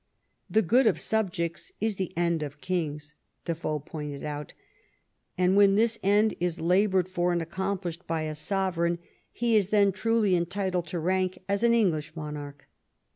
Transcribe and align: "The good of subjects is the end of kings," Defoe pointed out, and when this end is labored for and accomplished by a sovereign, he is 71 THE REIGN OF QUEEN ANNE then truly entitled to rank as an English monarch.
"The 0.49 0.63
good 0.63 0.87
of 0.87 0.99
subjects 0.99 1.71
is 1.79 1.97
the 1.97 2.11
end 2.17 2.41
of 2.41 2.59
kings," 2.59 3.13
Defoe 3.45 3.77
pointed 3.77 4.23
out, 4.23 4.55
and 5.37 5.55
when 5.55 5.75
this 5.75 5.99
end 6.01 6.33
is 6.39 6.59
labored 6.59 7.07
for 7.07 7.31
and 7.31 7.39
accomplished 7.39 8.07
by 8.07 8.23
a 8.23 8.33
sovereign, 8.33 8.97
he 9.31 9.55
is 9.55 9.65
71 9.67 9.67
THE 9.67 9.67
REIGN 9.67 9.67
OF 9.67 9.69
QUEEN 9.69 9.77
ANNE 9.77 9.85
then 9.85 10.01
truly 10.01 10.35
entitled 10.35 10.87
to 10.87 10.99
rank 10.99 11.37
as 11.47 11.61
an 11.61 11.73
English 11.75 12.15
monarch. 12.15 12.67